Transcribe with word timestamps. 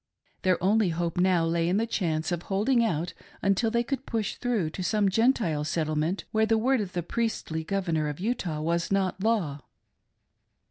Their 0.41 0.57
only 0.63 0.89
hope 0.89 1.19
now 1.19 1.45
lay 1.45 1.69
in 1.69 1.77
the 1.77 1.85
chance 1.85 2.31
of 2.31 2.41
holding 2.41 2.83
out 2.83 3.13
until 3.43 3.69
they 3.69 3.83
could 3.83 4.07
push 4.07 4.37
through 4.37 4.71
to 4.71 4.81
some 4.83 5.09
Gentile 5.09 5.63
settlement 5.63 6.25
where 6.31 6.47
the 6.47 6.57
word 6.57 6.81
of 6.81 6.93
the 6.93 7.03
priestly 7.03 7.63
Governor 7.63 8.09
of 8.09 8.19
Utah 8.19 8.61
was 8.61 8.91
not 8.91 9.21
law. 9.23 9.59